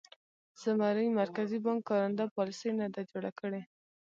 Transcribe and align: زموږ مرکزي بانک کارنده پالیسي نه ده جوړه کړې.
زموږ 0.61 0.97
مرکزي 1.21 1.57
بانک 1.65 1.81
کارنده 1.89 2.25
پالیسي 2.35 2.71
نه 2.79 2.87
ده 2.93 3.01
جوړه 3.11 3.31
کړې. 3.39 3.61